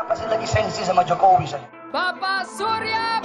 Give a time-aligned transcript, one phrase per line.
[0.00, 1.60] Kenapa sih lagi sensi sama Jokowi saya?
[1.92, 3.20] Bapak Surya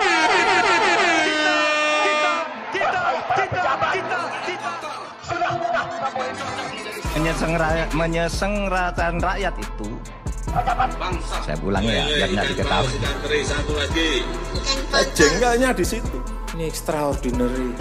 [5.23, 6.35] Sudah, sudah, sudah boleh.
[7.15, 9.87] Menyeseng- menyesenggarakan rakyat itu
[10.51, 10.91] Pejabat
[11.47, 12.95] saya ulang ya biar nggak diketahui
[15.15, 16.17] jengkelnya di situ.
[16.59, 17.71] Ini extraordinary.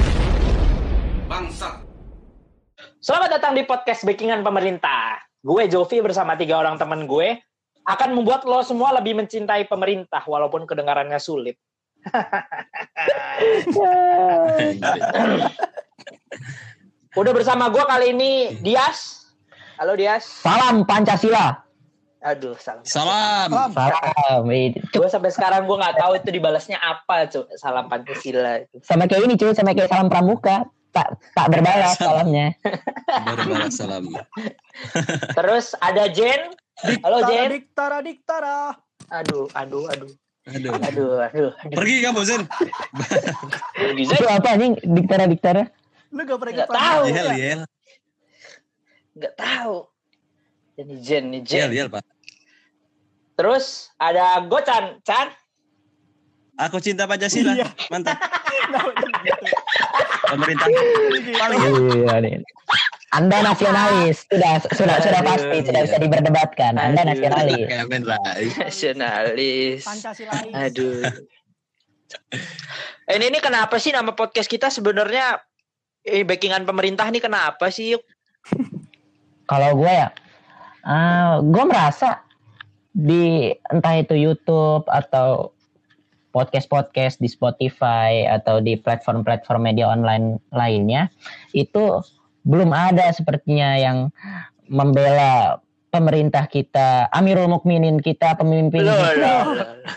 [3.02, 5.18] Selamat datang di podcast Backingan Pemerintah.
[5.42, 7.42] Gue Jovi bersama tiga orang teman gue
[7.84, 11.60] akan membuat lo semua lebih mencintai pemerintah walaupun kedengarannya sulit.
[17.14, 19.30] Udah bersama gue kali ini Dias.
[19.78, 20.24] Halo Dias.
[20.24, 21.64] Salam Pancasila.
[22.24, 22.80] Aduh, salam.
[22.88, 23.52] Salam.
[23.52, 24.48] Salam.
[24.72, 27.44] Gue sampai sekarang gue nggak tahu itu dibalasnya apa, cuy.
[27.60, 28.80] Salam Pancasila itu.
[28.80, 30.64] Sama kayak ini cuy, sama kayak salam pramuka.
[30.94, 32.54] Tak tak berbalas salamnya.
[33.26, 34.08] Baru balas salam.
[35.36, 36.54] Terus ada Jen.
[36.82, 37.48] Halo Jen.
[37.54, 38.74] Diktara, diktara.
[39.12, 40.10] Aduh, aduh, aduh.
[40.44, 40.72] Aduh.
[40.76, 41.72] Aduh, aduh, aduh.
[41.72, 42.42] Pergi kamu Zen.
[43.96, 45.70] Itu apa anjing diktara-diktara?
[46.12, 47.00] Lu gak pernah ikut tahu.
[47.08, 47.36] Yel ya?
[47.38, 47.60] yel.
[49.14, 49.76] nggak tahu.
[50.74, 51.60] Ini Jen, nih Jen.
[51.70, 52.02] Yel yel pak.
[53.38, 55.30] Terus ada Gocan, Chan.
[56.58, 57.54] Aku cinta Pancasila.
[57.54, 57.68] Iya.
[57.88, 58.18] Mantap.
[58.64, 59.44] Nah, gitu.
[60.24, 60.66] Pemerintah.
[61.36, 61.60] Paling
[62.00, 62.40] Iya nih.
[63.14, 66.74] Anda nasionalis, sudah sudah sudah pasti sudah bisa diperdebatkan.
[66.74, 67.70] Anda nasionalis.
[68.58, 69.86] Nasionalis.
[69.86, 70.50] Pancasilais.
[70.50, 71.06] Aduh.
[73.04, 75.36] Ini, ini kenapa sih nama podcast kita sebenarnya
[76.08, 78.00] eh backingan pemerintah nih kenapa sih?
[79.44, 80.08] Kalau gue ya,
[80.88, 82.24] eh, gue merasa
[82.96, 85.52] di entah itu YouTube atau
[86.32, 91.12] podcast-podcast di Spotify atau di platform-platform media online lainnya
[91.52, 92.00] itu
[92.44, 94.12] belum ada sepertinya yang
[94.64, 99.14] membela pemerintah kita, Amirul Mukminin kita, pemimpin Loh, kita.
[99.14, 99.42] loh,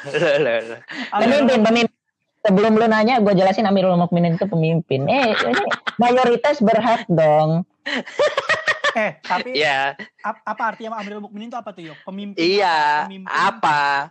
[0.07, 0.79] loh, loh, loh.
[1.13, 1.95] Pemimpin, pemimpin.
[2.39, 5.03] Sebelum lu nanya, gue jelasin Amirul Mukminin itu pemimpin.
[5.05, 5.63] Eh, ini
[5.97, 7.61] mayoritas berhak dong.
[8.95, 9.93] Eh, tapi Ya,
[10.25, 12.01] ap- apa artinya Amirul Mukminin itu apa tuh, Yok?
[12.01, 12.41] Pemimpin.
[12.41, 13.05] iya.
[13.05, 13.29] Pemimpin.
[13.29, 14.09] Apa?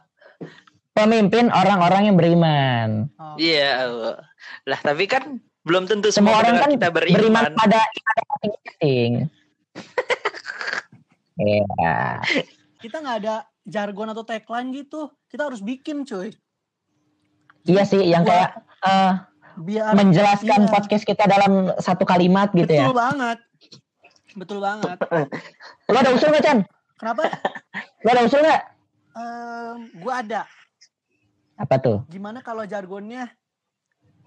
[0.92, 3.10] Pemimpin orang-orang yang beriman.
[3.18, 3.34] Oh.
[3.34, 3.91] Iya.
[4.62, 7.53] Lah, tapi kan belum tentu Semua semua orang kan kita beriman, beriman.
[7.59, 9.12] pada ibadah masing-masing.
[11.37, 12.25] Iya.
[12.81, 15.12] Kita nggak ada jargon atau tagline gitu.
[15.28, 16.32] Kita harus bikin, cuy.
[17.69, 18.56] Iya sih, yang kayak
[18.88, 19.12] eh,
[19.60, 20.72] Biar menjelaskan iya.
[20.72, 22.88] podcast kita dalam satu kalimat gitu Betul ya.
[22.88, 23.38] banget.
[24.33, 24.97] Betul banget.
[25.93, 26.59] Lo ada usul nggak, Chan?
[26.97, 27.28] Kenapa?
[28.00, 28.62] Lo ada usul nggak?
[29.16, 30.43] Em, gua ada.
[31.60, 32.00] Apa tuh?
[32.09, 33.28] Gimana kalau jargonnya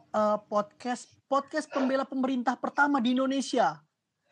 [0.09, 3.77] eh, podcast podcast pembela pemerintah pertama di Indonesia?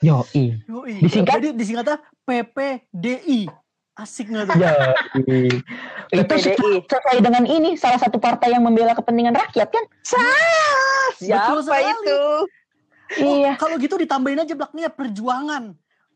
[0.01, 0.61] Yoi.
[0.69, 1.01] Yoi.
[1.01, 1.41] Disingkat?
[1.41, 3.49] Jadi disingkatnya PPDI.
[3.97, 4.57] Asik nggak tuh?
[4.61, 5.49] Yoi.
[6.13, 9.85] Itu sesuai dengan ini salah satu partai yang membela kepentingan rakyat kan?
[11.17, 11.89] Siapa Betul sekali.
[11.89, 12.21] itu?
[13.17, 13.51] Iya.
[13.57, 15.63] Kalau gitu ditambahin aja belakangnya perjuangan.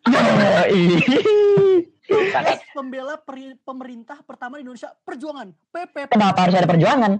[0.05, 0.83] Yoi.
[2.11, 3.15] Sangat Podcast pembela
[3.63, 7.11] pemerintah pertama di Indonesia perjuangan PPP Kenapa harus ada perjuangan?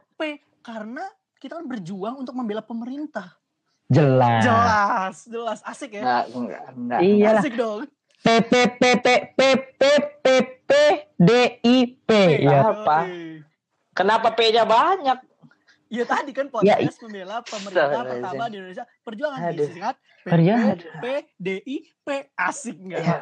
[0.61, 1.05] karena
[1.41, 3.33] kita kan berjuang untuk membela pemerintah.
[3.89, 4.45] Jelas.
[4.45, 6.01] Jelas, jelas asik ya.
[6.01, 6.99] enggak, enggak, enggak.
[7.01, 7.41] Iyalah.
[7.41, 7.81] Asik dong.
[8.21, 9.39] P P P P P
[9.73, 9.81] P
[10.21, 10.25] P
[10.63, 10.71] P
[11.17, 11.29] D
[11.59, 12.09] I P.
[12.39, 12.61] Ya.
[12.63, 13.09] Apa?
[13.91, 15.17] Kenapa P-nya banyak?
[15.91, 18.23] Iya tadi kan Ya, podcast pembela pemerintah Astagfirullahaladzim.
[18.23, 19.57] pertama di Indonesia perjuangan Aduh.
[19.59, 20.75] disingkat Perjuangan.
[21.03, 23.01] PPDI P asik enggak?
[23.01, 23.17] Ya.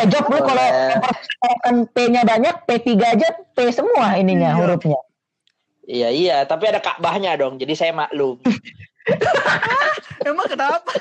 [0.00, 4.56] Eh Jok, lu kalau memperhatikan P-nya banyak, P3 aja P semua ininya Iya.
[4.56, 4.96] hurufnya.
[5.84, 7.60] Iya, iya, tapi ada Ka'bahnya dong.
[7.60, 8.40] Jadi saya maklum.
[10.28, 10.92] Emang kenapa?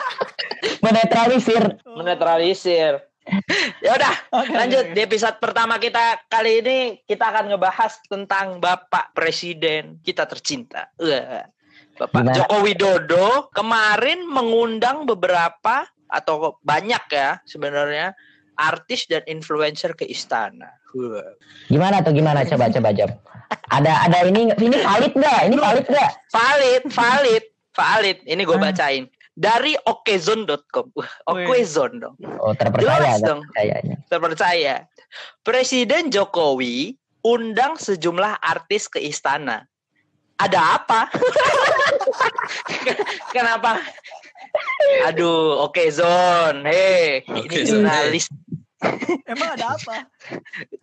[0.83, 1.79] Menetralisir.
[1.87, 2.99] Menetralisir.
[3.79, 6.77] ya udah, Oke, lanjut di episode pertama kita kali ini
[7.07, 10.91] kita akan ngebahas tentang Bapak Presiden kita tercinta.
[10.99, 11.47] Wah.
[11.93, 12.35] Bapak Gimana?
[12.35, 18.11] Joko Widodo kemarin mengundang beberapa atau banyak ya sebenarnya
[18.55, 20.69] artis dan influencer ke istana.
[21.67, 23.11] Gimana tuh gimana coba coba Jok.
[23.69, 25.39] Ada ada ini ini valid nggak?
[25.47, 26.11] Ini valid nggak?
[26.29, 28.17] Valid, valid, valid.
[28.23, 28.63] Ini gue Ah.
[28.69, 29.03] bacain
[29.33, 30.85] dari okezone.com.
[30.93, 32.15] Wah, Okezone dong.
[32.39, 33.41] Oh terpercaya Jelas dong.
[34.05, 34.75] terpercaya.
[35.41, 39.65] Presiden Jokowi undang sejumlah artis ke istana.
[40.33, 41.01] Ada apa?
[43.31, 43.79] Kenapa?
[45.09, 46.63] Aduh, oke Zon.
[46.65, 48.25] Hei, ini Oke, Zon, jurnalis.
[49.27, 50.07] Emang ada apa?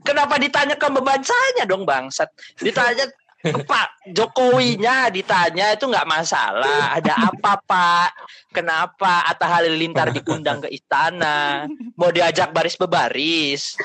[0.03, 2.33] Kenapa ditanya ke pembacanya dong bangsat?
[2.59, 3.07] Ditanya
[3.41, 6.97] ke Pak Jokowinya ditanya itu nggak masalah.
[6.97, 8.11] Ada apa Pak?
[8.53, 11.65] Kenapa Atta Halilintar diundang ke istana?
[11.97, 13.77] Mau diajak baris bebaris?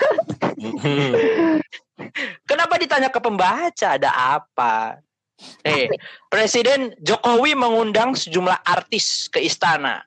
[2.43, 3.87] Kenapa ditanya ke pembaca?
[3.95, 4.99] Ada apa?
[5.65, 5.91] Eh,
[6.31, 9.99] Presiden Jokowi mengundang sejumlah artis ke istana.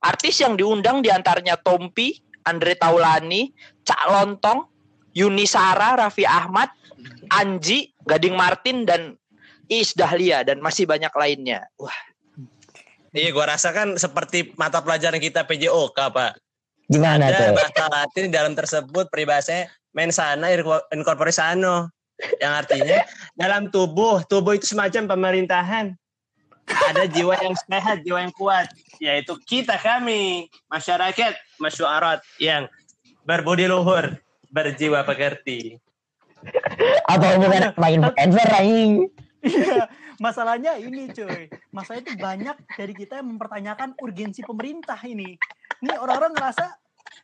[0.00, 2.16] Artis yang diundang di antaranya Tompi,
[2.48, 3.52] Andre Taulani,
[3.84, 4.64] Cak Lontong,
[5.12, 6.72] Yuni Sara, Raffi Ahmad,
[7.28, 9.20] Anji, Gading Martin, dan
[9.68, 11.68] Iis Dahlia, dan masih banyak lainnya.
[11.76, 11.94] Wah,
[13.10, 16.32] Iya, gua rasa kan seperti mata pelajaran kita PJOK, Pak.
[16.86, 17.58] Gimana Ada tuh?
[17.58, 20.46] bahasa Latin dalam tersebut peribahasanya mensana
[20.94, 21.90] incorpore sano.
[22.40, 22.98] Yang artinya
[23.36, 25.96] dalam tubuh, tubuh itu semacam pemerintahan.
[26.70, 28.70] Ada jiwa yang sehat, jiwa yang kuat,
[29.02, 32.70] yaitu kita kami, masyarakat masyarakat yang
[33.26, 34.14] berbudi luhur,
[34.54, 35.82] berjiwa pekerti.
[37.10, 38.92] Apa hubungannya sama influencer aing?
[39.44, 39.88] Iya,
[40.22, 41.50] masalahnya ini cuy.
[41.74, 45.36] Masalahnya itu banyak dari kita yang mempertanyakan urgensi pemerintah ini.
[45.80, 46.64] Ini orang-orang ngerasa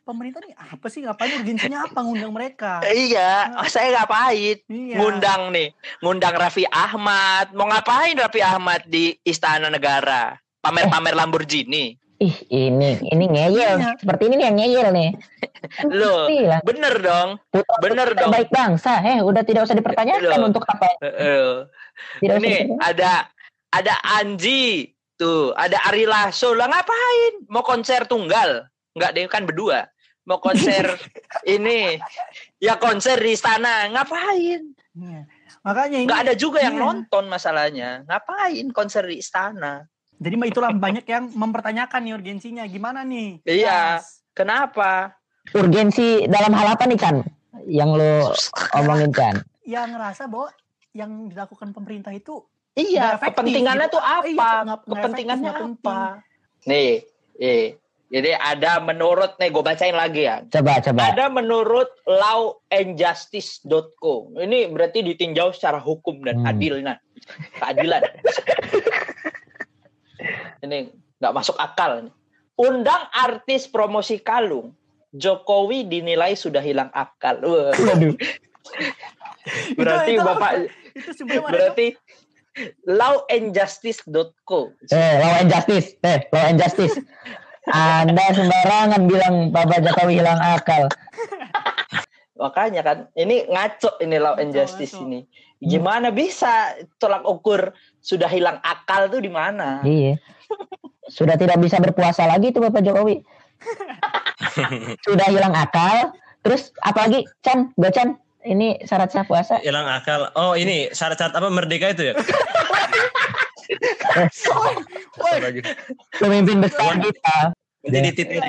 [0.03, 2.79] pemerintah nih apa sih ngapain urgensinya apa ngundang mereka?
[2.87, 4.57] iya, saya ngapain?
[4.67, 4.95] Iya.
[4.99, 7.51] Ngundang nih, ngundang Raffi Ahmad.
[7.55, 10.35] Mau ngapain Raffi Ahmad di Istana Negara?
[10.59, 11.95] Pamer-pamer Lamborghini.
[12.17, 13.77] Ih, ini ini ngeyel.
[13.77, 13.93] Iya.
[14.01, 15.09] Seperti ini nih yang ngeyel nih.
[16.01, 16.57] Loh, Iya.
[16.65, 17.37] bener dong.
[17.53, 18.31] Putra bener putra dong.
[18.33, 20.49] Baik bangsa, eh udah tidak usah dipertanyakan Loh.
[20.49, 20.97] untuk apa.
[21.05, 21.69] Heeh.
[22.17, 23.29] Tidak Ini ada
[23.69, 27.45] ada Anji tuh, ada Ari Lasso lah ngapain?
[27.53, 28.65] Mau konser tunggal?
[28.97, 29.85] Enggak deh kan berdua.
[30.25, 30.97] Mau konser
[31.47, 32.01] ini
[32.57, 34.73] ya konser di istana ngapain?
[34.97, 35.21] Iya.
[35.61, 36.83] Makanya ini Enggak ada juga yang iya.
[36.83, 37.89] nonton masalahnya.
[38.03, 39.85] Ngapain konser di istana?
[40.17, 43.45] Jadi itulah banyak yang mempertanyakan nih urgensinya gimana nih?
[43.45, 44.01] Iya.
[44.01, 44.25] Mas?
[44.33, 45.13] Kenapa?
[45.53, 47.17] Urgensi dalam hal apa nih Chan?
[47.69, 48.13] Yang lo
[48.75, 49.35] omongin Chan?
[49.63, 50.49] Yang ngerasa bahwa
[50.91, 52.41] yang dilakukan pemerintah itu
[52.77, 53.95] Iya, Nggak efektif kepentingannya gitu.
[53.97, 54.21] tuh Iya, apa?
[54.21, 55.99] nggak- nggak Kepentingannya efektif, nggak apa?
[56.69, 56.89] Nih,
[57.41, 57.65] eh.
[58.07, 60.39] Jadi ada menurut nih gue bacain lagi ya.
[60.47, 61.11] Coba coba.
[61.11, 64.31] Ada menurut lawandjustice.co.
[64.39, 66.55] Ini berarti ditinjau secara hukum dan Hmm.
[66.55, 66.95] adil nah.
[67.59, 67.99] Keadilan.
[70.63, 70.87] Ini
[71.19, 72.15] nggak masuk akal nih.
[72.57, 74.71] Undang artis promosi kalung.
[75.11, 77.43] Jokowi dinilai sudah hilang akal.
[77.43, 78.15] Waduh.
[79.79, 80.35] Berarti itu apa?
[80.35, 80.67] Bapak
[80.97, 81.95] itu berarti
[82.83, 84.75] lawandjustice.co.
[84.91, 85.95] Eh, law and justice.
[86.03, 86.99] Eh, law and justice.
[87.67, 90.87] Anda sembarangan bilang Bapak Jokowi hilang akal.
[92.37, 95.03] Makanya kan ini ngaco ini law and Ngaco, justice ngaco.
[95.09, 95.19] ini.
[95.57, 99.81] Gimana bisa tolak ukur sudah hilang akal tuh di mana?
[99.81, 100.21] Iya.
[101.09, 103.23] Sudah tidak bisa berpuasa lagi tuh Bapak Jokowi.
[105.07, 106.13] Sudah hilang akal.
[106.45, 108.09] Terus apalagi Chan, Gak Chan?
[108.47, 109.59] Ini syarat sah puasa.
[109.59, 110.31] Hilang akal.
[110.39, 112.13] Oh, ini syarat-syarat apa merdeka itu ya?
[116.15, 117.37] Pemimpin besar kita.
[117.87, 118.41] Jadi titik.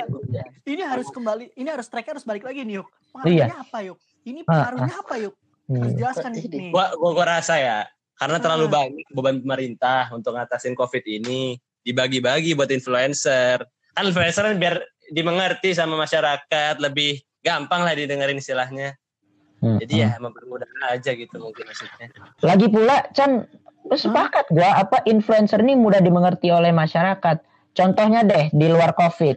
[0.67, 2.87] ini harus kembali, ini harus track harus balik lagi nih yuk.
[3.23, 3.47] Iya.
[3.51, 3.97] Pengaruhnya apa yuk?
[4.23, 5.33] Ini Ah, pengaruhnya apa yuk?
[5.69, 5.99] Harus Hmm.
[5.99, 6.43] jelaskan nih.
[6.49, 6.67] Ini.
[6.73, 7.79] Gua, gua, gua rasa ya,
[8.17, 8.71] karena terlalu Ah.
[8.73, 11.55] banyak beban pemerintah untuk ngatasin COVID ini,
[11.85, 13.63] dibagi-bagi buat influencer.
[13.95, 18.97] Kan influencer kan biar dimengerti sama masyarakat, lebih gampang lah didengerin istilahnya.
[19.59, 19.75] Hmm.
[19.77, 22.07] Jadi ya mempermudah aja gitu mungkin maksudnya.
[22.39, 23.43] Lagi pula Chan,
[23.91, 27.43] sepakat gua apa influencer ini mudah dimengerti oleh masyarakat.
[27.75, 29.35] Contohnya deh di luar Covid.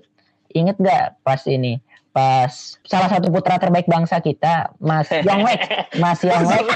[0.53, 1.83] Ingat gak pas ini?
[2.13, 2.53] Pas
[2.85, 5.61] salah satu putra terbaik bangsa kita, Mas Yonglek.
[5.99, 6.69] Mas Yonglek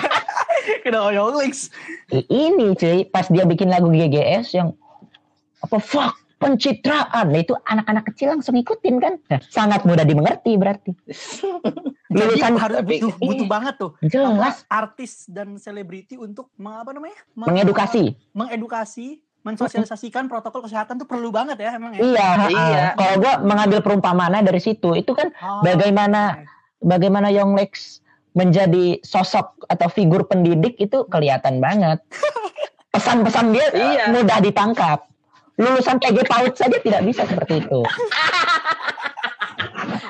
[0.82, 1.70] Kenapa Yonglix?
[2.10, 4.74] I- ini cuy pas dia bikin lagu GGS yang
[5.62, 10.92] apa fuck pencitraan nah, itu anak-anak kecil langsung ikutin kan Nah, sangat mudah dimengerti berarti
[12.08, 16.90] Jadi Lulusan harus tapi- butuh, butuh banget tuh jelas artis dan selebriti untuk meng- apa
[16.90, 17.18] namanya?
[17.32, 19.06] Meng- mengedukasi mengedukasi,
[19.42, 22.00] mensosialisasikan protokol kesehatan tuh perlu banget ya emang ya.
[22.00, 22.84] iya Iya.
[22.94, 26.46] kalau gua mengambil perumpamaan dari situ itu kan Oh, bagaimana
[26.78, 28.00] bagaimana Yonglex
[28.32, 32.00] menjadi sosok atau figur pendidik itu kelihatan banget
[32.92, 34.04] pesan-pesan dia Iya.
[34.10, 35.04] mudah ditangkap
[35.56, 37.80] lulusan PG PAUD saja tidak bisa seperti itu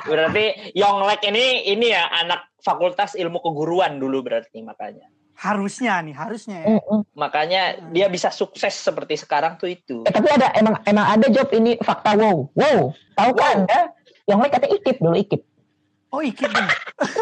[0.07, 5.07] Berarti Yonglek ini ini ya anak Fakultas Ilmu Keguruan dulu berarti makanya.
[5.37, 6.81] harusnya nih, harusnya ya.
[6.81, 7.05] Mm-mm.
[7.13, 10.01] Makanya dia bisa sukses seperti sekarang tuh itu.
[10.09, 12.49] Eh, tapi ada emang emang ada job ini fakta wow.
[12.57, 13.93] Wow, tahu kan Anda?
[14.25, 15.43] Yang lain kata ikip dulu ikip.
[16.09, 16.69] Oh ikip nih.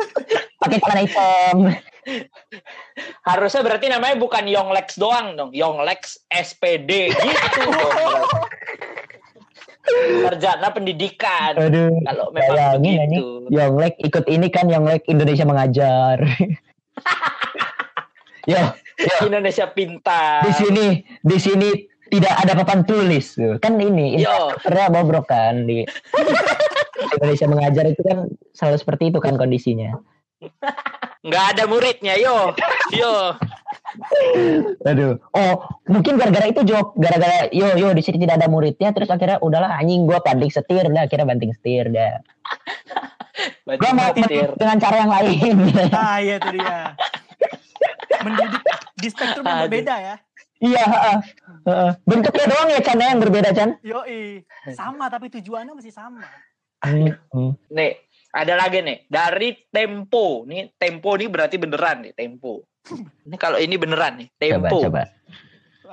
[0.63, 1.57] Pakai celana hitam.
[3.25, 8.29] Harusnya berarti namanya bukan Yonglex doang dong, Yonglex SPD gitu dong.
[10.25, 11.53] Sarjana pendidikan.
[11.61, 11.93] Aduh.
[12.09, 13.53] Kalau memang Bayangin ini begitu.
[13.53, 16.17] Yonglek ikut ini kan Yonglek Indonesia mengajar.
[18.45, 18.61] Yo,
[19.25, 20.45] Indonesia pintar.
[20.45, 20.87] di sini
[21.25, 21.71] di sini
[22.13, 23.41] tidak ada papan tulis.
[23.61, 24.53] Kan ini Yo.
[24.61, 25.85] pernah bobrok kan di
[27.21, 29.97] Indonesia mengajar itu kan selalu seperti itu kan kondisinya.
[31.25, 32.53] Nggak ada muridnya yo
[32.93, 33.35] yo
[34.83, 35.23] Aduh.
[35.31, 35.55] Oh,
[35.87, 39.71] mungkin gara-gara itu Job, gara-gara yo yo di sini tidak ada muridnya terus akhirnya udahlah
[39.79, 42.19] anjing gua banting setir dah, akhirnya banting setir dah.
[43.67, 44.51] Gua mau Batir.
[44.59, 45.57] dengan cara yang lain.
[45.95, 46.79] Ah iya itu dia.
[48.23, 48.63] Mendidik
[48.99, 50.15] di spektrum yang berbeda ya.
[50.63, 51.17] Iya, heeh.
[51.67, 51.91] Heeh.
[52.07, 53.71] Bentuknya doang ya Chan ya, yang berbeda Chan.
[53.83, 54.47] Yoi.
[54.73, 56.25] Sama tapi tujuannya masih sama.
[56.85, 57.53] Hmm, hmm.
[57.73, 57.97] nih
[58.35, 60.43] ada lagi nih dari Tempo.
[60.43, 62.67] Nih Tempo nih berarti beneran nih Tempo.
[63.25, 64.79] Ini kalau ini beneran nih Coba Tempo.
[64.91, 65.03] coba.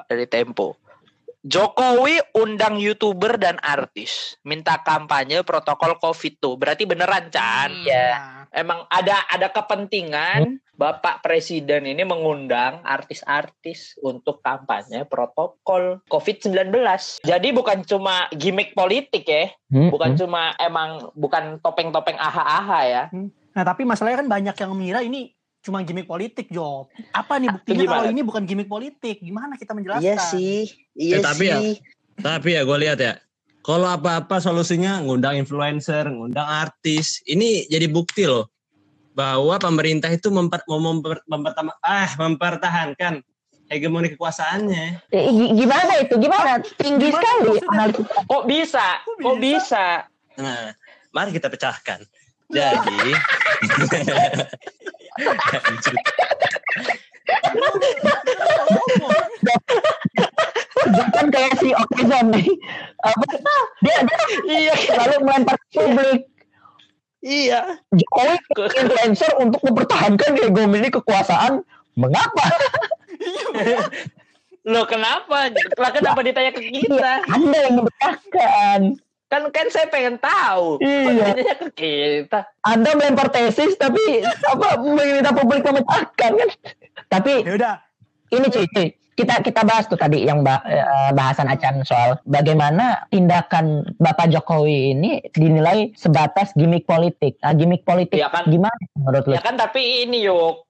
[0.10, 0.68] dari Tempo.
[1.42, 4.38] Jokowi undang youtuber dan artis.
[4.46, 6.54] Minta kampanye protokol covid tuh.
[6.58, 7.70] Berarti beneran Chan.
[7.86, 8.10] Iya.
[8.14, 16.74] Nah, emang ada ada kepentingan Bapak Presiden ini mengundang artis-artis untuk kampanye protokol COVID-19.
[17.22, 20.20] Jadi bukan cuma gimmick politik ya, Hmm, bukan hmm.
[20.26, 23.04] cuma emang bukan topeng-topeng aha-aha ya.
[23.54, 26.90] Nah tapi masalahnya kan banyak yang mengira ini cuma gimmick politik Job.
[27.14, 29.22] Apa nih buktinya kalau ini bukan gimmick politik?
[29.22, 30.04] Gimana kita menjelaskan?
[30.04, 30.66] Iya sih,
[30.98, 31.74] Ya, iya tapi ya, sih.
[32.20, 33.22] Tapi ya gue lihat ya,
[33.62, 38.50] kalau apa-apa solusinya ngundang influencer, ngundang artis, ini jadi bukti loh
[39.12, 43.20] bahwa pemerintah itu memper, mau memper, mempertama- ah, mempertahankan
[43.68, 45.08] hegemoni kekuasaannya.
[45.12, 46.16] Gi- gimana itu?
[46.16, 46.60] Gimana?
[46.76, 48.08] Tinggi Gimana sekali analisis.
[48.28, 48.88] Kok bisa?
[49.04, 49.86] Kok bisa?
[50.36, 50.76] Nah,
[51.12, 52.00] mari kita pecahkan.
[52.52, 53.16] Jadi,
[60.82, 62.48] Bukan kayak si Okizon nih.
[63.06, 63.26] Apa?
[63.82, 66.26] Dia, dia Iya, lalu melempar publik.
[67.26, 67.80] Iya.
[67.94, 68.36] Jokowi
[68.82, 71.62] influencer untuk mempertahankan hegemoni kekuasaan.
[71.98, 72.46] Mengapa?
[74.62, 75.50] Loh kenapa?
[75.78, 77.26] Lah kenapa ditanya ke kita?
[77.30, 78.80] Anda yang memecahkan.
[79.32, 80.78] Kan kan saya pengen tahu.
[80.84, 81.34] Iya.
[81.34, 82.40] ditanya ke kita?
[82.68, 86.50] Anda melempar tesis tapi apa meminta publik memecahkan kan?
[87.10, 87.76] Tapi Ya udah.
[88.32, 88.88] ini cuy, cuy.
[89.22, 95.22] Kita kita bahas tuh tadi yang eh, bahasan acan soal bagaimana tindakan Bapak Jokowi ini
[95.30, 97.38] dinilai sebatas gimmick politik.
[97.46, 98.50] Nah, gimmick politik Iya kan?
[98.50, 99.34] gimana menurut lu?
[99.38, 100.66] Ya kan tapi ini yuk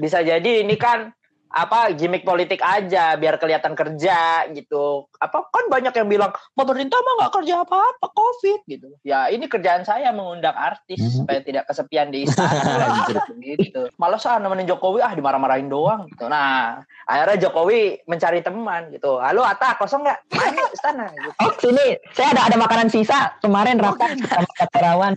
[0.00, 1.12] bisa jadi ini kan
[1.52, 5.06] apa gimmick politik aja biar kelihatan kerja gitu.
[5.20, 8.88] Apa kan banyak yang bilang pemerintah mah nggak kerja apa-apa covid gitu.
[9.04, 11.12] Ya ini kerjaan saya mengundang artis Mhm.
[11.22, 13.04] supaya tidak kesepian di istana
[13.60, 13.92] gitu.
[14.00, 16.24] Malas ah nemenin Jokowi ah dimarah-marahin doang gitu.
[16.24, 19.20] Nah akhirnya Jokowi mencari teman gitu.
[19.20, 20.18] Halo Ata kosong nggak?
[20.32, 21.28] Main yuk istana gitu.
[21.36, 25.12] Oh sini saya ada ada makanan sisa kemarin rapat sama Kak Terawan.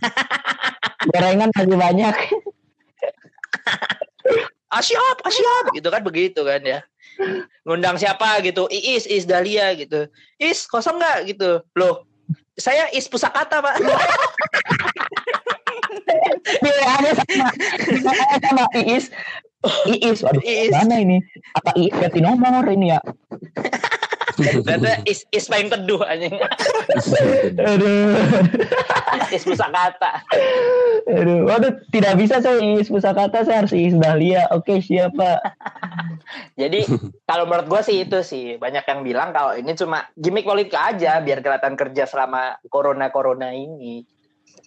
[1.15, 2.15] Gorengan lagi banyak.
[4.81, 6.79] siap, ah siap gitu kan begitu kan ya.
[7.63, 10.09] Ngundang siapa gitu, Iis, Iis Dahlia gitu.
[10.41, 11.63] Is kosong nggak gitu.
[11.77, 12.03] Loh,
[12.57, 13.75] saya Is Pusakata pak.
[16.63, 17.49] Pilihannya sama.
[17.83, 19.05] Pilihannya sama Iis.
[19.89, 20.73] Iis, waduh, Iis.
[20.73, 21.17] mana ini?
[21.57, 22.99] Apa Iis ganti nomor ini ya?
[24.35, 26.35] Ternyata Is, Is main teduh anjing.
[27.55, 28.19] Aduh,
[29.31, 30.21] Is Pusakata.
[31.05, 34.49] Aduh, waduh, tidak bisa saya Iis pusakata, saya harus Iis Dahlia.
[34.49, 35.37] Oke, siapa?
[36.61, 36.85] Jadi
[37.29, 41.21] kalau menurut gue sih itu sih banyak yang bilang kalau ini cuma gimmick politik aja
[41.21, 44.01] biar kelihatan kerja selama corona corona ini.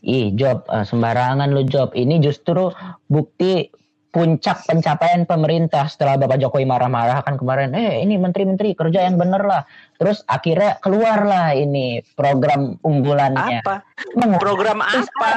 [0.06, 1.90] Ih, Job, eh, sembarangan lu Job.
[1.94, 2.70] Ini justru
[3.10, 3.66] bukti
[4.08, 9.44] puncak pencapaian pemerintah setelah Bapak Jokowi marah-marah kan kemarin, eh ini menteri-menteri kerja yang bener
[9.44, 9.62] lah.
[10.00, 13.60] Terus akhirnya keluarlah ini program unggulannya.
[13.60, 13.84] Apa?
[14.16, 15.30] Mengundang Program apa?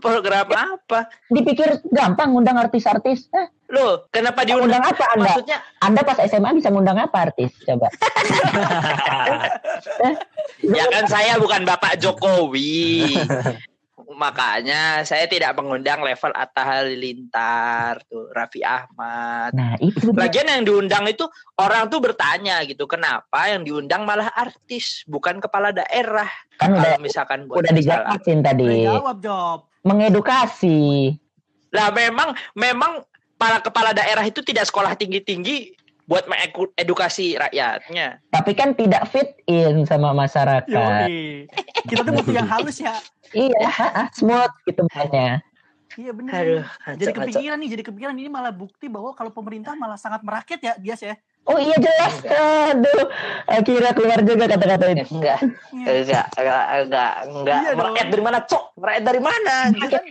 [0.00, 1.12] Program apa?
[1.28, 3.28] Dipikir gampang ngundang artis-artis.
[3.34, 4.84] Eh, Loh, kenapa undang diundang?
[4.86, 5.24] apa Anda?
[5.28, 7.52] Maksudnya Anda pas SMA bisa ngundang apa artis?
[7.62, 7.88] Coba.
[10.64, 13.20] Ya kan saya bukan Bapak Jokowi.
[14.12, 19.56] Makanya saya tidak mengundang level Atta Halilintar, tuh Raffi Ahmad.
[19.56, 20.20] Nah, itu dia.
[20.28, 21.24] Lagian yang diundang itu
[21.56, 26.28] orang tuh bertanya gitu, kenapa yang diundang malah artis, bukan kepala daerah?
[26.58, 28.66] kan udah Kalau misalkan buat udah dijelasin tadi.
[28.66, 29.58] Udah jawab Job.
[29.84, 30.80] Mengedukasi.
[31.74, 33.02] Lah memang memang
[33.34, 38.20] para kepala daerah itu tidak sekolah tinggi-tinggi buat mengedukasi rakyatnya.
[38.28, 40.68] Tapi kan tidak fit in sama masyarakat.
[40.68, 41.48] Yoi.
[41.88, 42.96] Kita tuh butuh yang halus ya.
[43.32, 45.40] Iya, smooth gitu makanya.
[45.94, 46.10] Iya.
[46.10, 46.64] Aduh,
[46.98, 50.72] Jadi kepikiran nih, jadi kepikiran ini malah bukti bahwa kalau pemerintah malah sangat merakyat ya,
[50.74, 51.14] Bias ya.
[51.44, 52.24] Oh iya jelas.
[52.72, 53.04] Aduh,
[53.46, 55.04] akhirnya keluar juga kata-kata itu.
[55.12, 55.38] Enggak,
[55.70, 57.60] enggak, enggak, enggak, enggak.
[57.60, 57.72] Iya.
[57.76, 58.64] Merakyat dari mana, Cok?
[58.80, 59.54] Merakyat dari mana?
[59.70, 60.04] Dia kan,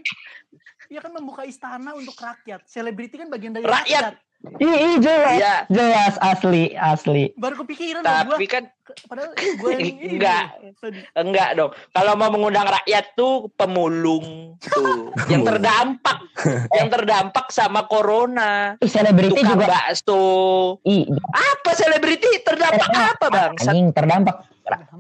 [0.94, 2.62] dia kan membuka istana untuk rakyat.
[2.70, 4.14] Selebriti kan bagian dari Rakyat.
[4.14, 4.16] rakyat.
[4.44, 5.56] Ih, ih, jelas, Iya.
[5.68, 7.32] jelas asli, asli.
[7.34, 8.52] Baru kepikiran Tapi gua.
[8.52, 8.64] kan
[9.08, 10.20] Padahal gue yang ini.
[10.20, 10.60] Enggak.
[11.16, 11.72] Enggak dong.
[11.90, 16.20] Kalau mau mengundang rakyat tuh pemulung tuh yang terdampak,
[16.78, 18.76] yang terdampak sama corona.
[18.78, 19.68] Ih, selebriti Tukang juga.
[19.72, 20.24] bakso.
[20.84, 23.52] Ih, Apa selebriti terdampak apa, Bang?
[23.58, 24.44] anjing terdampak.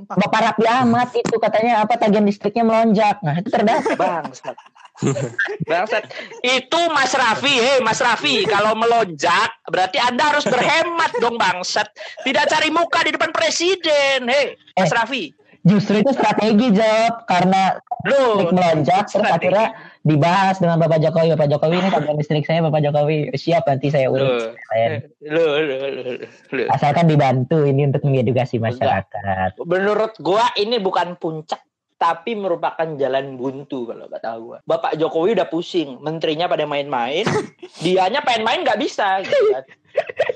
[0.09, 3.19] Bapak Rapi Ahmad itu katanya apa tagihan listriknya melonjak.
[3.19, 3.95] Nah, itu terdampak.
[3.95, 4.55] Bangsat.
[5.69, 6.03] Bangsat.
[6.41, 11.87] Itu Mas Raffi, hei Mas Raffi, kalau melonjak berarti Anda harus berhemat dong bangsat.
[12.23, 14.95] Tidak cari muka di depan presiden, hei Mas Eh.
[14.95, 15.25] Raffi.
[15.63, 19.31] Justru itu strategi job karena Loh, listrik melonjak terus strategi.
[19.47, 19.67] akhirnya
[20.03, 21.27] dibahas dengan Bapak Jokowi.
[21.39, 24.51] Bapak Jokowi ini tagihan listrik saya Bapak Jokowi siap nanti saya urus.
[24.51, 24.99] Loh.
[25.23, 26.19] Loh, loh,
[26.51, 26.67] loh.
[26.67, 29.55] Asalkan dibantu ini untuk mengedukasi masyarakat.
[29.63, 31.63] Menurut gua ini bukan puncak
[32.03, 34.57] tapi merupakan jalan buntu kalau kata gua.
[34.67, 37.23] Bapak Jokowi udah pusing, menterinya pada main-main,
[37.83, 39.63] dianya pengen main nggak bisa gitu kan.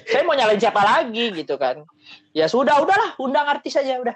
[0.07, 1.83] Saya mau nyalain siapa lagi gitu kan.
[2.31, 4.15] Ya sudah, udahlah, undang artis aja udah.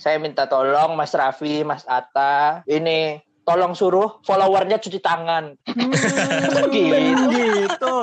[0.00, 5.60] Saya minta tolong Mas Raffi, Mas Atta, ini tolong suruh followernya cuci tangan.
[6.72, 6.96] gitu.
[7.28, 7.94] gitu.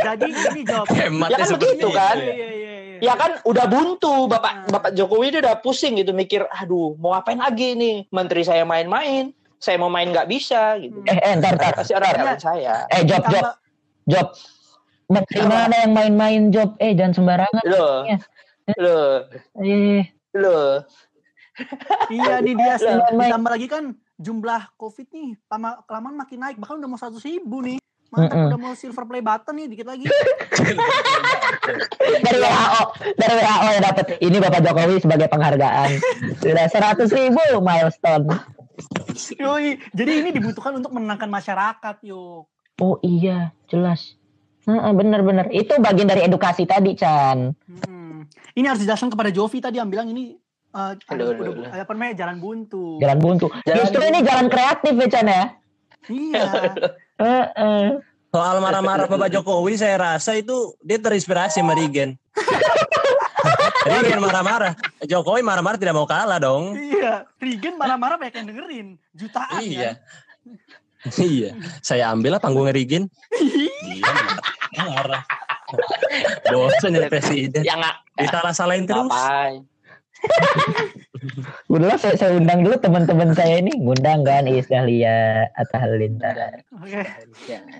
[0.00, 0.88] Jadi ini jawab.
[0.88, 2.16] Hematnya Ya kan seperti begitu itu kan?
[2.16, 2.24] ya.
[2.24, 2.73] Iya, iya, iya.
[3.04, 7.36] Ya kan udah buntu Bapak Bapak Jokowi dia udah pusing gitu mikir aduh mau apain
[7.36, 9.28] lagi nih menteri saya main-main
[9.60, 11.76] saya mau main nggak bisa gitu Eh, eh, ntar, ntar.
[11.76, 13.44] kasih orang orang saya Eh, job, job,
[14.08, 14.26] job.
[15.04, 16.80] Menteri mana yang main-main job?
[16.80, 17.64] Eh, jangan sembarangan.
[17.68, 18.16] loh Iya.
[18.80, 19.12] loh
[19.60, 20.80] Eh, loh
[22.08, 22.74] Iya nih dia.
[23.12, 23.84] Ditambah lagi kan
[24.16, 26.56] jumlah COVID nih lama kelamaan makin naik.
[26.58, 27.78] Bahkan udah mau 100 ribu nih.
[28.12, 28.48] Mantap Mm-mm.
[28.52, 30.06] udah mau silver play button nih dikit lagi.
[32.22, 32.82] dari WHO,
[33.16, 34.04] dari WHO yang dapat.
[34.22, 35.90] Ini Bapak Jokowi sebagai penghargaan.
[36.38, 38.26] Sudah 100 ribu milestone.
[39.38, 39.78] Yoi.
[39.94, 42.46] Jadi ini dibutuhkan untuk menenangkan masyarakat yuk.
[42.82, 44.18] Oh iya, jelas.
[44.66, 45.46] Heeh, bener-bener.
[45.50, 47.52] Itu bagian dari edukasi tadi, Chan.
[47.86, 48.26] Hmm.
[48.54, 50.34] Ini harus dijelaskan kepada Jovi tadi yang bilang ini
[50.74, 51.64] eh, Aduh, aduh, aduh.
[51.70, 52.98] apa namanya jalan buntu.
[52.98, 53.46] Jalan buntu.
[53.66, 55.44] Jalan Justru ini jalan kreatif ya, Chan ya.
[56.08, 56.42] Iya.
[57.16, 58.02] Heeh.
[58.28, 62.18] Soal marah-marah Bapak Jokowi, saya rasa itu dia terinspirasi sama Rigen.
[63.86, 64.74] Rigen marah-marah.
[65.00, 66.74] Jokowi marah-marah tidak mau kalah dong.
[66.74, 67.22] iya.
[67.36, 68.86] Rigen marah-marah banyak yang dengerin.
[69.12, 69.90] Jutaan Iya.
[69.94, 71.20] kan.
[71.20, 71.50] iya.
[71.78, 73.06] Saya ambil lah panggungnya Rigen.
[73.30, 74.10] Iya,
[74.74, 75.22] marah.
[76.50, 77.62] Bosan jadi presiden.
[77.62, 79.06] yang nggak Disalah-salahin terus.
[79.06, 79.62] ngapain
[81.66, 83.72] Udahlah saya, saya undang dulu teman-teman saya ini.
[83.74, 86.62] Ngundang kan Iis Dahlia, Atta Halilintar.
[86.78, 87.02] Oke.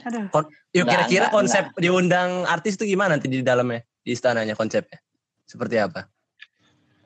[0.09, 0.27] Aduh.
[0.33, 3.87] Kon- Yuk kira-kira konsep diundang artis itu gimana nanti di dalamnya?
[4.03, 4.99] Di istananya konsepnya?
[5.47, 6.11] Seperti apa?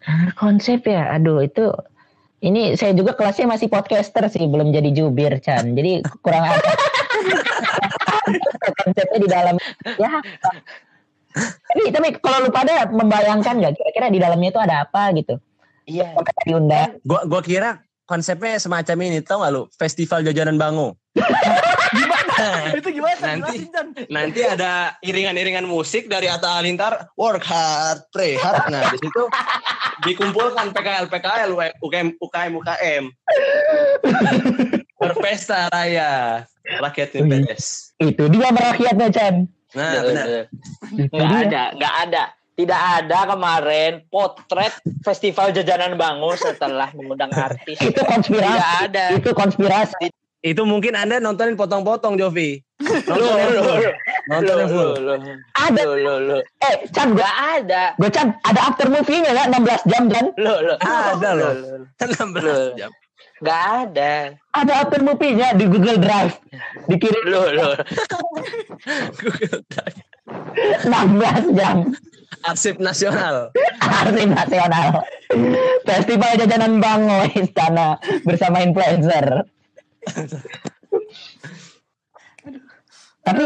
[0.09, 1.69] Ah, konsep ya, aduh itu
[2.41, 5.75] ini saya juga kelasnya masih podcaster sih, belum jadi jubir Chan.
[5.77, 6.65] Jadi kurang ada
[8.81, 9.55] konsepnya di dalam
[10.01, 10.23] ya.
[11.69, 15.39] Tapi tapi kalau lu pada membayangkan nggak kira-kira di dalamnya itu ada apa gitu?
[15.89, 17.01] iya Sampai diundang.
[17.03, 19.63] Gua gua kira konsepnya semacam ini, tau gak lu?
[19.77, 20.97] Festival jajanan bango.
[22.73, 23.37] Itu gimana?
[23.37, 23.69] Nanti-.
[24.09, 28.71] Nanti ada iringan-iringan musik dari Atta Halilintar, work hard, play hard.
[28.73, 29.23] Nah, di situ
[30.09, 31.51] dikumpulkan PKL PKL
[31.83, 33.05] UKM UKM UKM.
[34.97, 36.45] Berpesta raya.
[36.69, 37.97] Rakyat best.
[37.97, 39.49] Itu dia merakyatnya Chan.
[39.71, 40.27] Nah, Loh, benar.
[40.27, 40.45] loh.
[41.11, 42.23] nggak ada nggak ada
[42.55, 48.49] tidak ada kemarin potret festival jajanan bangun setelah mengundang artis Itu konspirasi.
[48.49, 50.07] tidak ada Itu konspirasi.
[50.39, 52.63] Itu mungkin Anda nontonin potong-potong, Jovi.
[52.79, 53.79] Loh, Nonton yang loh, full.
[53.83, 53.99] loh.
[54.31, 54.91] Nonton yang full.
[54.95, 55.37] Loh, loh, loh.
[55.53, 55.83] Ada.
[55.83, 56.41] Loh, loh, loh.
[56.63, 60.25] Eh Chan, nggak ada gue Chan ada after movie-nya nggak 16 jam kan?
[60.37, 61.53] loh loh Ada loh.
[61.53, 61.83] loh.
[61.99, 62.91] 16 jam.
[63.39, 66.35] Nggak ada Ada after movie-nya di Google Drive.
[66.91, 67.75] Dikirim loh loh
[70.85, 71.95] 16 jam.
[72.45, 73.51] Arsip nasional.
[73.81, 75.03] Arsip nasional.
[75.87, 79.47] Festival jajanan Bango Istana bersama influencer.
[83.25, 83.45] Tapi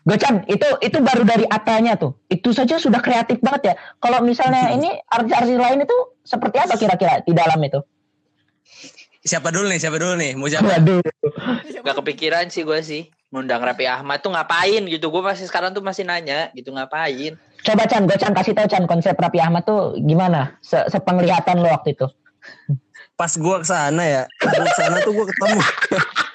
[0.00, 2.16] Gochan itu itu baru dari atanya tuh.
[2.32, 3.74] Itu saja sudah kreatif banget ya.
[4.00, 7.84] Kalau misalnya ini artis-artis lain itu seperti apa kira-kira di dalam itu?
[9.20, 9.78] Siapa dulu nih?
[9.80, 10.32] Siapa dulu nih?
[10.36, 10.80] Mau siapa?
[10.80, 15.78] Nggak kepikiran sih gue sih ngundang Raffi Ahmad tuh ngapain gitu gue masih sekarang tuh
[15.86, 20.56] masih nanya gitu ngapain Coba Chan, Gochan kasih tahu Chan konsep Rapi Ahmad tuh gimana?
[20.64, 22.08] Se Sepenglihatan lo waktu itu.
[23.20, 25.60] Pas gua ke sana ya, gua ke sana tuh gua ketemu.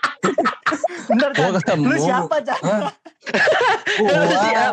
[1.05, 1.53] Bener Gua kan?
[1.61, 1.83] ketemu.
[1.85, 2.61] Lu siapa, Chan?
[2.65, 2.91] Hah?
[4.01, 4.65] Gua,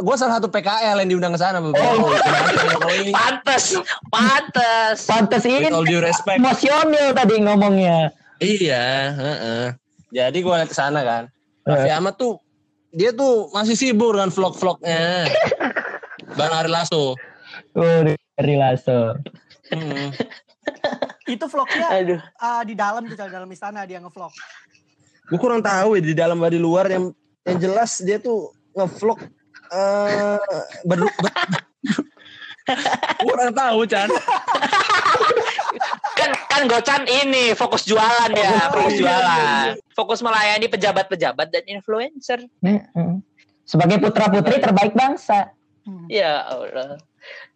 [0.00, 1.58] gua salah satu PKL yang diundang ke sana.
[1.60, 1.72] Oh,
[3.12, 3.76] pantes
[4.08, 5.68] pantes Pantes ini
[6.36, 8.12] emosional tadi ngomongnya.
[8.40, 8.84] Iya,
[9.16, 9.64] heeh.
[10.10, 11.22] Jadi gua liat ke sana kan.
[11.64, 12.40] Raffi Ahmad tuh
[12.90, 15.30] dia tuh masih sibuk dengan vlog-vlognya.
[16.34, 17.14] Bang Ari Lasso.
[17.74, 18.00] Oh,
[18.38, 19.14] dari Lasso.
[19.70, 20.10] Hmm.
[21.30, 22.20] Itu vlognya Aduh.
[22.42, 24.34] ah, di dalam tuh di dalam istana dia ngevlog.
[25.30, 27.14] Gue kurang tahu ya di dalam atau di luar yang
[27.46, 29.22] yang jelas dia tuh ngevlog
[29.70, 30.38] eh
[30.82, 31.64] ber, ber-
[33.22, 34.10] kurang tahu Chan.
[36.18, 39.78] Kan kan Gocan ini fokus jualan ya, fokus jualan.
[39.94, 42.44] Fokus melayani pejabat-pejabat dan influencer.
[42.60, 43.22] Mm-mm.
[43.64, 45.54] Sebagai putra putri terbaik bangsa.
[46.10, 46.98] Ya Allah.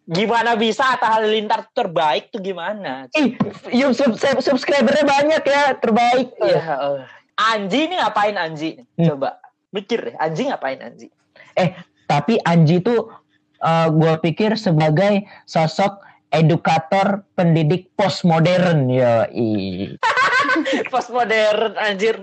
[0.05, 3.09] Gimana bisa Atta Halilintar terbaik tuh gimana?
[3.17, 3.35] Ih,
[3.73, 6.29] yuk sub, sub- subscribernya banyak ya, terbaik.
[6.45, 7.09] Ya Allah.
[7.35, 8.79] Anji ini ngapain Anji?
[8.95, 9.05] Hmm.
[9.11, 9.39] Coba
[9.75, 11.07] mikir deh, Anji ngapain Anji?
[11.55, 11.75] Eh,
[12.07, 13.11] tapi Anji tuh
[13.91, 19.25] gue pikir sebagai sosok edukator pendidik postmodern ya.
[20.93, 22.15] Postmodern anjir.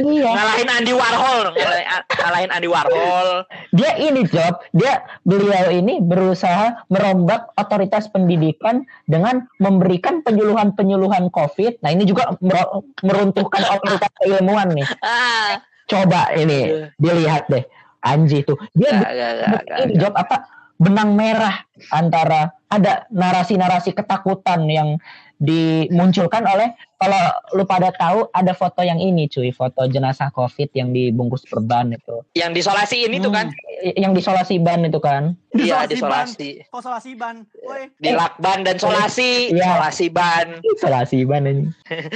[0.00, 0.30] Iya.
[0.32, 3.44] Ngalahin Andy Warhol, ngalahin, Andy Warhol.
[3.76, 11.84] Dia ini job, dia beliau ini berusaha merombak otoritas pendidikan dengan memberikan penyuluhan-penyuluhan COVID.
[11.84, 14.88] Nah, ini juga mer- meruntuhkan otoritas keilmuan nih.
[15.04, 17.64] Ah, Coba ini dilihat deh.
[18.02, 18.58] Anji tuh.
[18.74, 20.36] Dia Gak, gak, gak, gak, ini job apa
[20.82, 21.62] benang merah
[21.94, 24.98] antara ada narasi-narasi ketakutan yang
[25.42, 27.18] dimunculkan oleh kalau
[27.58, 32.22] lu pada tahu ada foto yang ini cuy foto jenazah covid yang dibungkus perban itu
[32.38, 33.50] yang disolasi ini tuh kan?
[33.82, 36.26] Yang disolasi ban itu kan Iya, Disolasi ban.
[36.30, 36.50] disolasi.
[36.70, 37.36] Konsolasi ban.
[37.66, 39.82] Woi, Di lakban dan solasi, Iya.
[39.82, 41.64] solasi ban, isolasi ban ini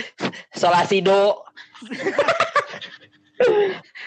[0.63, 1.43] solasi do.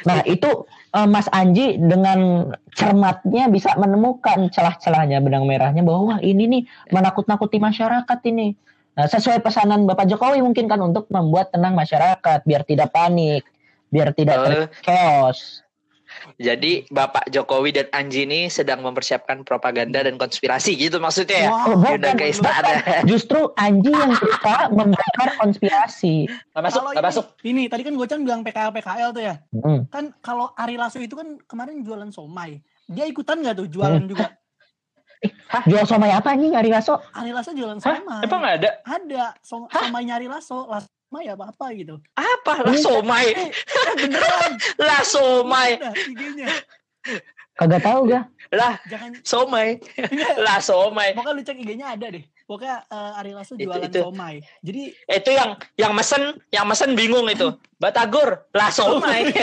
[0.08, 0.50] nah itu
[0.96, 7.60] eh, Mas Anji dengan cermatnya bisa menemukan celah-celahnya benang merahnya bahwa wah ini nih menakut-nakuti
[7.60, 8.56] masyarakat ini.
[8.94, 13.46] Nah, sesuai pesanan Bapak Jokowi mungkin kan untuk membuat tenang masyarakat biar tidak panik,
[13.88, 14.68] biar tidak Eh.
[14.82, 15.64] chaos.
[16.36, 21.50] Jadi Bapak Jokowi dan Anji ini sedang mempersiapkan propaganda dan konspirasi gitu maksudnya ya?
[21.54, 22.76] Oh, bukan, ke istana.
[23.12, 26.28] Justru Anji yang suka membakar konspirasi.
[26.28, 27.26] Gak masuk, kalau gak ini, masuk.
[27.46, 29.36] Ini tadi kan Gocan bilang PKL PKL tuh ya.
[29.54, 29.86] Hmm.
[29.88, 32.60] Kan kalau Ari Lasso itu kan kemarin jualan somai.
[32.90, 34.10] Dia ikutan nggak tuh jualan Hmm.
[34.10, 34.34] juga?
[35.66, 36.96] Jual somai apa anjing Ari Lasso?
[37.12, 38.00] Ari Lasso jualan Hah?
[38.00, 38.24] somai.
[38.24, 38.70] Emang gak ada?
[38.86, 41.96] Ada som somainya Ari Lasso, Lasso somai apa apa gitu.
[42.14, 42.54] Apa?
[42.64, 43.26] Lah somai.
[43.34, 43.50] Eh,
[43.98, 44.52] beneran.
[44.88, 45.70] Lah somai.
[47.54, 48.24] Kagak tahu gak?
[48.50, 49.68] Lah Jangan somai.
[50.38, 51.12] Lah somai.
[51.12, 52.24] Pokoknya lu cek IG-nya ada deh.
[52.46, 54.00] Pokoknya eh, Ari Lasso Itu- jualan itu.
[54.00, 54.36] somai.
[54.62, 57.52] Jadi Itu yang yang mesen, yang mesen bingung itu.
[57.76, 59.34] Batagor, lah somai.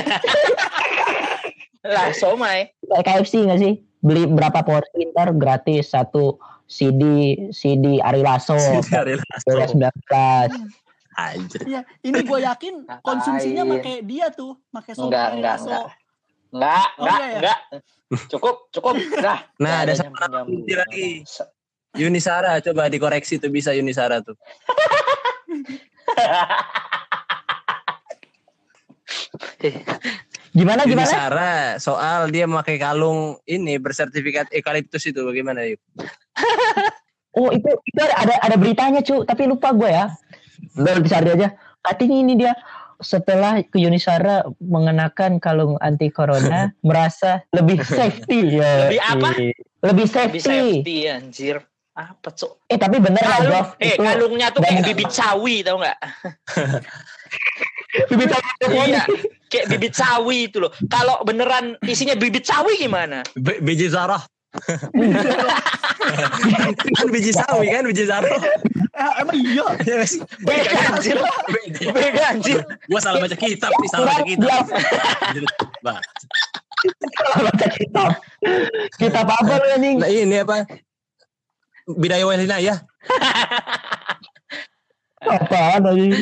[1.85, 2.73] lah somai.
[2.81, 3.75] Kayak KFC gak sih?
[3.99, 7.03] Beli berapa porsi ntar gratis satu CD
[7.51, 8.55] CD Ari Lasso
[8.85, 9.49] Dari Lasso.
[9.49, 9.93] 2019.
[11.17, 11.65] Anjir.
[11.65, 15.65] ya ini gue yakin konsumsinya pakai dia tuh, pakai somai Enggak, Ari enggak, Lasso.
[15.67, 15.87] enggak.
[16.47, 17.37] Enggak, Oh, enggak, iya ya?
[17.41, 17.59] enggak.
[18.29, 18.95] Cukup, cukup.
[19.17, 20.63] Nah, Nah, ada satu nyambung.
[20.69, 21.25] lagi.
[21.97, 24.37] Yunisara coba dikoreksi tuh bisa Yunisara tuh.
[30.57, 31.05] Gimana gimana?
[31.05, 35.81] Yunisara soal dia memakai kalung ini bersertifikat eukaliptus itu bagaimana yuk?
[37.37, 40.09] Oh itu itu ada ada, beritanya cu, tapi lupa gue ya.
[40.73, 41.53] Udah dicari aja.
[41.85, 42.57] Katanya ini dia
[42.97, 48.89] setelah ke Yunisara mengenakan kalung anti corona merasa lebih safety ya.
[48.89, 49.29] Lebih apa?
[49.37, 49.53] Lebih
[49.85, 50.41] lebih safety.
[50.41, 51.61] safety anjir.
[51.93, 52.61] Apa, Cuk?
[52.73, 55.97] Eh tapi bener lah Kalung, eh Itu kalungnya tuh kayak bibit sawi tau nggak?
[58.11, 58.77] Bibit sawi.
[58.91, 59.03] iya,
[59.49, 60.73] kayak bibit sawi itu loh.
[60.91, 63.23] Kalau beneran isinya bibit sawi gimana?
[63.37, 64.21] B- biji Zara.
[66.97, 68.29] kan biji sawi kan biji Zara.
[68.97, 69.67] Eh, emang iya.
[69.85, 70.01] Ya?
[70.41, 71.17] Beda anjir.
[71.93, 72.59] Beda anjir.
[72.89, 74.63] Gua salah baca kitab nih, salah baca kitab.
[75.85, 76.01] Bah.
[77.45, 78.11] baca kitab.
[78.97, 79.97] Kitab apa lu anjing?
[80.01, 80.65] Nah ini apa?
[81.87, 82.81] Bidaya Wahlina ya.
[85.21, 86.13] Apaan anjing?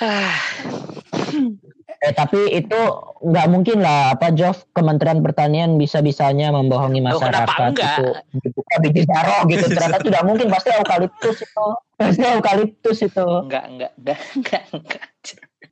[1.96, 2.76] Eh tapi itu
[3.24, 4.12] nggak mungkin lah.
[4.12, 7.96] Apa Jof Kementerian Pertanian bisa-bisanya membohongi Oh, masyarakat enggak?
[7.96, 8.06] itu.
[8.44, 9.64] Dibuka biji taro gitu.
[9.72, 10.46] Ternyata tidak mungkin.
[10.52, 11.66] Pasti eukaliptus itu.
[11.96, 13.26] Pasti eukaliptus itu.
[13.48, 15.04] Enggak, enggak, enggak, enggak, enggak.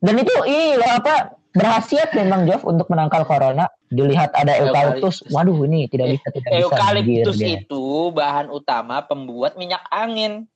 [0.04, 1.14] dan itu ini loh apa
[1.54, 3.68] berhasiat memang Jof untuk menangkal corona.
[3.92, 5.22] Dilihat ada eukaliptus.
[5.30, 10.48] waduh ini tidak bisa tidak bisa Eukaliptus itu bahan utama pembuat minyak angin.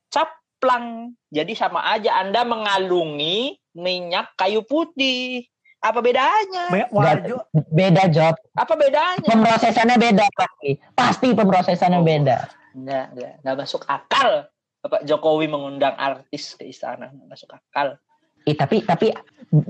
[0.58, 1.14] Caplang.
[1.30, 5.46] Jadi sama aja Anda mengalungi minyak kayu putih.
[5.78, 6.66] Apa bedanya?
[6.66, 7.38] Banyak warjo.
[7.70, 9.22] beda Jof Apa bedanya?
[9.22, 12.02] pemrosesannya beda pasti pasti pemrosesannya Oh.
[12.02, 14.50] beda Enggak, enggak, enggak masuk akal.
[14.82, 17.94] Bapak Jokowi mengundang artis ke istana, enggak masuk akal.
[18.42, 19.14] Ih, tapi tapi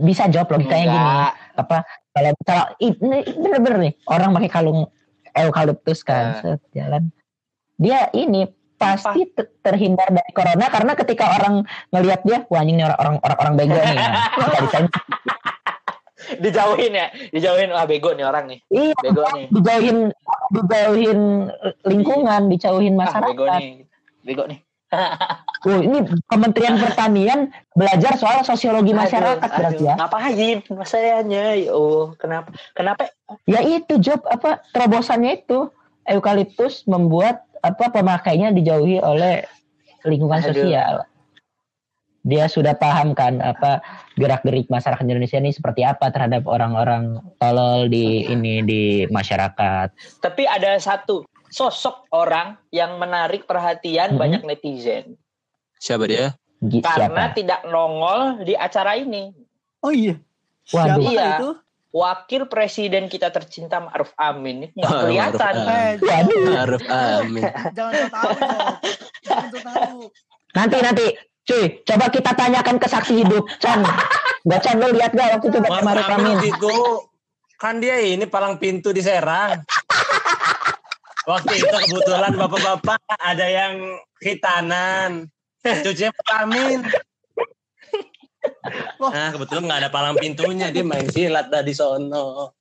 [0.00, 0.96] bisa jawab logikanya gini.
[0.96, 1.32] Enggak.
[1.60, 1.76] Apa
[2.16, 2.64] kalau kalau
[3.36, 4.88] bener-bener nih orang pakai kalung
[5.36, 6.56] eukaliptus kan Nah.
[6.72, 7.12] jalan.
[7.76, 8.48] Dia ini
[8.78, 11.54] pasti ter- terhindar dari corona karena ketika orang
[11.90, 13.98] ngelihat dia wah anjing nih orang orang orang, bego nih.
[14.38, 14.82] Disensor.
[16.38, 18.58] Dijauhin ya, dijauhin wah bego nih orang nih.
[18.68, 19.46] Iya, Bego nih.
[19.48, 19.98] dijauhin
[20.52, 21.20] dijauhin
[21.84, 23.28] lingkungan, dijauhin Ah, masyarakat.
[23.32, 23.70] bego nih.
[24.22, 24.60] Bego nih.
[25.58, 29.90] Oh, ini Kementerian Pertanian belajar soal sosiologi masyarakat Aduh, berarti aduh.
[29.90, 29.94] ya.
[29.98, 31.44] Ngapain masanya?
[31.74, 32.54] Oh, kenapa?
[32.78, 33.10] Kenapa?
[33.42, 35.66] Ya itu job apa terobosannya itu
[36.06, 39.44] eukaliptus membuat apa pemakainya dijauhi oleh
[40.04, 40.54] lingkungan Aduh.
[40.54, 40.94] sosial.
[42.22, 43.80] Dia sudah paham kan apa
[44.14, 50.20] gerak-gerik masyarakat Indonesia ini seperti apa terhadap orang-orang tolol di ini di masyarakat.
[50.20, 54.20] Tapi ada satu sosok orang yang menarik perhatian Mhm.
[54.20, 55.16] banyak netizen
[55.78, 56.34] Siapa dia?
[56.82, 57.36] Karena Siapa?
[57.38, 59.30] tidak nongol di acara ini.
[59.80, 60.18] Oh iya.
[60.68, 60.98] Waduh.
[61.00, 61.28] Siapa Iya.
[61.38, 61.48] itu?
[61.88, 65.54] Wakil Presiden kita tercinta Ma'ruf Amin nggak Oh, kelihatan.
[65.56, 67.42] Ma'ruf Eh, Amin.
[67.76, 68.30] jangan tahu.
[69.24, 70.00] Jangan tahu.
[70.52, 71.06] Nanti nanti
[71.48, 73.44] cuy, coba kita tanyakan ke saksi hidup.
[73.56, 73.80] Chan.
[74.44, 76.52] Gak Chan lo lihat gak waktu itu Maruf Maruf Amin Amin?
[76.52, 76.74] itu
[77.56, 79.64] kan dia ini palang pintu di Serang.
[81.28, 85.28] Waktu itu kebetulan bapak-bapak ada yang khitanan.
[85.60, 86.80] Cucunya Pak Amin.
[88.98, 92.54] Nah kebetulan nggak ada palang pintunya dia main silat dari sono.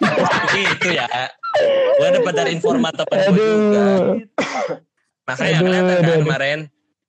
[0.00, 1.06] Begitu ya.
[2.00, 3.86] Gue dapat dari informator gue juga.
[5.22, 6.24] Makanya Aduh, kelihatan aduh, kan aduh.
[6.24, 6.58] kemarin.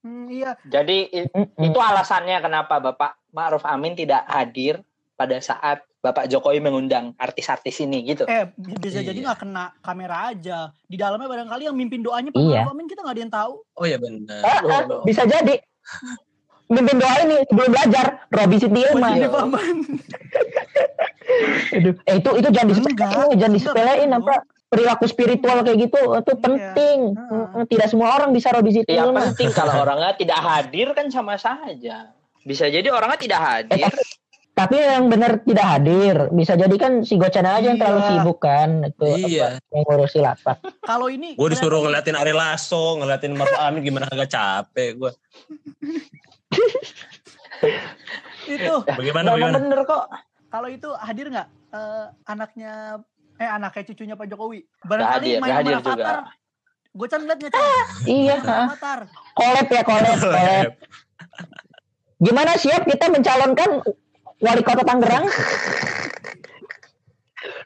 [0.04, 0.52] Hmm, iya.
[0.67, 4.84] Jadi itu alasannya kenapa Bapak Ma'ruf Amin tidak hadir
[5.15, 8.28] pada saat Bapak Jokowi mengundang artis-artis ini gitu.
[8.28, 9.32] Eh bisa jadi Iya.
[9.32, 10.76] nggak kena kamera aja.
[10.84, 12.67] Di dalamnya barangkali yang mimpin doanya Pak Iya.
[12.67, 13.54] Maruf Amin kita nggak ada yang tahu.
[13.80, 14.41] Oh ya benar.
[14.43, 15.56] Ah, ah, bisa jadi.
[16.65, 18.82] Mimpin doa ini sebelum belajar Robi Siti.
[21.73, 24.34] Aduh, eh itu itu jangan disepelein, Enggak, jangan disepelein apa
[24.65, 26.39] perilaku spiritual kayak gitu itu Iya.
[26.39, 26.99] penting.
[27.13, 27.45] Heeh.
[27.45, 29.19] Mm-mm, Tidak semua orang bisa Robi Siti Yang Ilma.
[29.28, 32.10] penting kalau orangnya tidak hadir kan sama saja.
[32.41, 33.86] Bisa jadi orangnya tidak Eh, hadir.
[33.86, 34.02] tapi,
[34.54, 38.10] tapi yang benar tidak hadir bisa jadi kan si Gocana aja yang terlalu Iya.
[38.12, 39.47] sibuk kan itu Iya.
[39.56, 40.58] apa, mengurusi lapak.
[40.82, 45.12] Kalau ini Gue disuruh ngeliatin Ari Lasso, ngeliatin Maruf Amin gimana kagak capek gue.
[48.44, 49.58] Itu Bagaimana bagaimana?
[49.60, 50.06] bener kok.
[50.52, 53.02] kalau itu hadir nggak eh, anaknya
[53.42, 54.62] eh anaknya cucunya Pak Jokowi.
[54.86, 56.04] Barangkali hadir, main hadir sama juga.
[56.06, 56.22] Avatar.
[56.94, 57.88] Gue can liat nggak Can?
[58.06, 58.70] Iya, ah.
[58.70, 59.00] Avatar.
[59.34, 60.70] kolab ya kolab, kolab.
[62.26, 63.82] Gimana siap kita mencalonkan
[64.39, 65.26] wali kota Tangerang?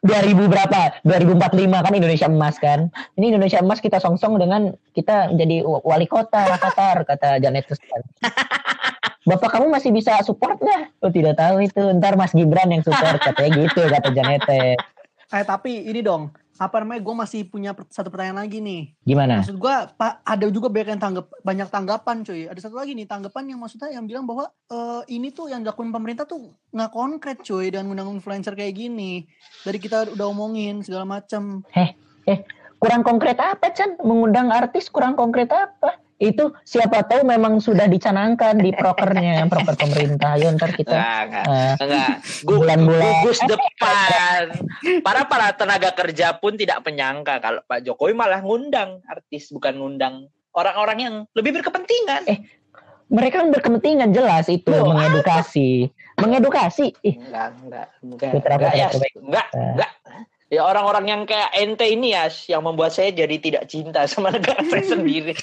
[0.01, 1.03] 2000 berapa?
[1.05, 2.89] 2045 kan Indonesia emas kan.
[3.19, 8.01] Ini Indonesia emas kita songsong dengan kita jadi wali kota Qatar kata Janet Kristen.
[9.27, 11.03] Bapak kamu masih bisa support nggak?
[11.03, 11.83] Oh tidak tahu itu.
[11.99, 14.43] Ntar Mas Gibran yang support katanya gitu kata Janet.
[15.27, 17.03] Eh tapi ini dong, apa namanya?
[17.03, 18.95] Gue masih punya satu pertanyaan lagi nih.
[19.03, 19.43] Gimana?
[19.43, 22.47] Maksud gue, pak ada juga banyak yang tanggap, banyak tanggapan cuy.
[22.47, 25.91] Ada satu lagi nih tanggapan yang maksudnya yang bilang bahwa eh, ini tuh yang dilakukan
[25.91, 29.27] pemerintah tuh nggak konkret cuy dengan undang influencer kayak gini.
[29.67, 31.67] Dari kita udah omongin segala macam.
[32.79, 33.99] Kurang konkret apa Chan?
[33.99, 36.06] Mengundang artis kurang konkret apa?
[36.17, 40.33] Itu siapa tahu memang sudah dicanangkan di prokernya, proker pemerintah.
[40.33, 41.45] Ayo ntar kita Enggak, enggak.
[41.45, 42.09] eh, Enggak.
[42.41, 43.13] Gu- Bulan-bulan.
[43.21, 44.43] Gugus depan.
[44.99, 50.15] Para para tenaga kerja pun tidak menyangka kalau Pak Jokowi malah ngundang artis bukan ngundang
[50.51, 52.25] orang-orang yang lebih berkepentingan.
[53.07, 56.91] mereka kan berkepentingan jelas itu Loh, mengedukasi, mengedukasi.
[57.01, 58.31] Ih, Enggak, enggak, enggak.
[58.33, 59.13] Enggak, terbaik.
[59.15, 59.63] enggak, Eh.
[59.71, 59.91] enggak.
[60.47, 64.63] Ya orang-orang yang kayak ente ini ya yang membuat saya jadi tidak cinta sama negara
[64.71, 65.35] saya sendiri.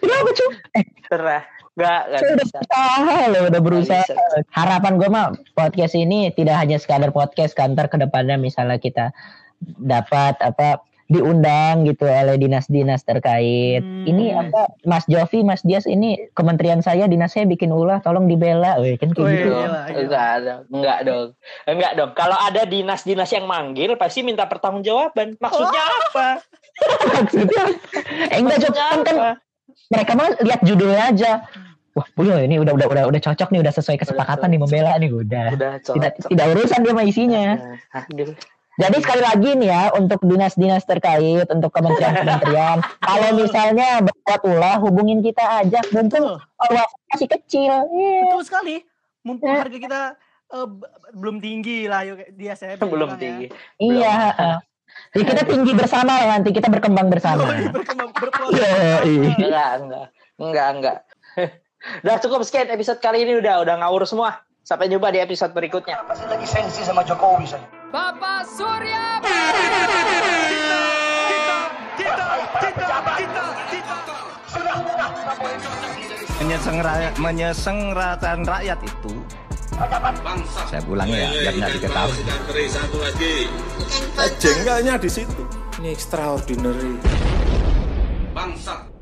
[0.00, 0.52] kenapa cuy?
[1.12, 1.42] Terah.
[1.74, 2.58] Enggak, enggak Saya udah bisa.
[2.62, 4.04] berusaha loh, udah berusaha.
[4.06, 4.14] bisa.
[4.54, 5.26] Harapan gue mah
[5.58, 9.10] podcast ini tidak hanya sekadar podcast, kantor ke depannya misalnya kita
[9.80, 13.84] dapat apa diundang gitu oleh dinas-dinas terkait.
[13.84, 14.08] Hmm.
[14.08, 18.80] Ini apa Mas Jovi, Mas Dias ini kementerian saya dinas saya bikin ulah, tolong dibela.
[18.80, 19.36] Wih, kan kayak Wih.
[19.36, 19.52] gitu.
[20.04, 21.28] Enggak ada, enggak dong.
[21.68, 22.10] Enggak dong.
[22.16, 25.36] Kalau ada dinas-dinas yang manggil pasti minta pertanggungjawaban.
[25.36, 26.28] Maksudnya apa?
[27.20, 27.64] Maksudnya,
[28.32, 29.16] eh enggak Maksudnya kan, kan
[29.92, 31.32] mereka mah lihat judulnya aja.
[31.94, 35.14] Wah, Bulio ini udah udah udah udah cocok nih, udah sesuai kesepakatan nih membela nih
[35.14, 35.54] udah.
[35.54, 36.30] Udah Tidak cocok.
[36.34, 37.46] tidak urusan dia sama isinya.
[37.94, 38.34] Aduh.
[38.74, 45.20] Jadi sekali lagi nih ya untuk dinas-dinas terkait, untuk kementerian-kementerian, kalau misalnya berbuat ulah hubungin
[45.20, 47.72] kita aja, mumpung luasnya masih kecil.
[47.86, 48.18] Iya.
[48.26, 48.76] Betul sekali.
[49.22, 49.62] Mumpung Ya.
[49.62, 50.00] harga kita
[50.50, 50.68] eh,
[51.12, 53.16] belum tinggi lah yuk dia saya Belum ya.
[53.16, 53.46] tinggi.
[53.78, 54.10] Iya.
[54.10, 54.56] heeh.
[55.10, 57.46] Jadi kita tinggi bersama lah nanti kita berkembang bersama.
[57.46, 58.58] Oh, berkembang berproses.
[58.58, 59.30] Iya, iya.
[59.38, 60.06] Enggak, enggak.
[60.34, 60.96] Enggak, enggak.
[62.02, 64.40] Udah cukup sekian episode kali ini udah udah ngawur semua.
[64.60, 66.00] Sampai jumpa di episode berikutnya.
[66.00, 67.83] Apa sih lagi sensi sama Jokowi saja?
[67.94, 69.22] Bapak Surya
[74.50, 75.58] Sudah, sudah, nggak boleh.
[76.42, 79.14] Menyeseng rakyat, menyesenggarakan rakyat itu.
[80.66, 82.18] Saya ulangi ya, biar nggak diketahui.
[84.42, 85.42] Jengkelnya di situ.
[85.78, 86.98] Ini extraordinary.
[88.34, 88.93] Bangsat.